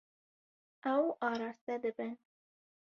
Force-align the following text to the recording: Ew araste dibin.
Ew 0.93 1.05
araste 1.29 1.73
dibin. 1.83 2.13